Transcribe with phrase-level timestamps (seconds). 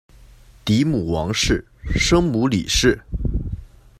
[0.65, 1.63] 嫡母王氏；
[1.95, 2.99] 生母李氏。